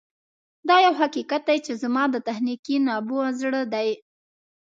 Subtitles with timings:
[0.67, 3.89] دا یو حقیقت دی چې زما د تخنیکي نبوغ زړه دی